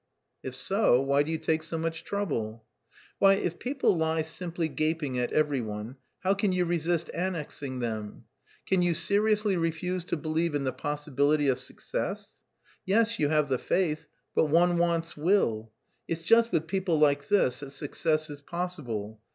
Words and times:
"If 0.41 0.55
so, 0.55 0.99
why 0.99 1.21
do 1.21 1.29
you 1.31 1.37
take 1.37 1.61
so 1.61 1.77
much 1.77 2.03
trouble?" 2.03 2.65
"Why, 3.19 3.35
if 3.35 3.59
people 3.59 3.95
lie 3.95 4.23
simply 4.23 4.67
gaping 4.67 5.19
at 5.19 5.31
every 5.31 5.61
one, 5.61 5.97
how 6.21 6.33
can 6.33 6.51
you 6.51 6.65
resist 6.65 7.09
annexing 7.13 7.81
them? 7.81 8.23
Can 8.65 8.81
you 8.81 8.95
seriously 8.95 9.55
refuse 9.57 10.03
to 10.05 10.17
believe 10.17 10.55
in 10.55 10.63
the 10.63 10.73
possibility 10.73 11.47
of 11.49 11.61
success? 11.61 12.41
Yes, 12.83 13.19
you 13.19 13.29
have 13.29 13.47
the 13.47 13.59
faith, 13.59 14.07
but 14.33 14.45
one 14.45 14.79
wants 14.79 15.15
will. 15.15 15.71
It's 16.07 16.23
just 16.23 16.51
with 16.51 16.65
people 16.65 16.97
like 16.97 17.27
this 17.27 17.59
that 17.59 17.69
success 17.69 18.31
is 18.31 18.41
possible. 18.41 19.21